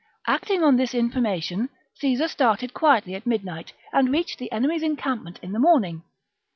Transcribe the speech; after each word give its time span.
Acting 0.25 0.63
on 0.63 0.77
this 0.77 0.95
information, 0.95 1.69
Caesar 1.99 2.27
started 2.27 2.73
quietly 2.73 3.13
at 3.13 3.27
midnight 3.27 3.73
and 3.93 4.11
reached 4.11 4.39
the 4.39 4.51
enemy's 4.51 4.81
encampment 4.81 5.37
in 5.43 5.51
the 5.51 5.59
morning. 5.59 6.01